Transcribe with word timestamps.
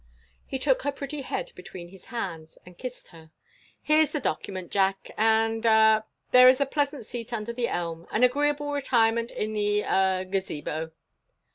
He 0.47 0.57
took 0.57 0.81
her 0.81 0.91
pretty 0.91 1.21
head 1.21 1.51
between 1.53 1.89
his 1.89 2.05
hands, 2.05 2.57
and 2.65 2.75
kissed 2.75 3.09
her. 3.09 3.29
"Here 3.83 4.03
's 4.03 4.11
the 4.11 4.19
document, 4.19 4.71
Jack; 4.71 5.11
and—ah—there 5.15 6.47
is 6.49 6.59
a 6.59 6.65
pleasant 6.65 7.05
seat 7.05 7.31
under 7.31 7.53
the 7.53 7.67
elm; 7.67 8.07
and 8.11 8.23
agreeable 8.25 8.71
retirement 8.73 9.29
in 9.29 9.53
the—ah—Gazebo." 9.53 10.89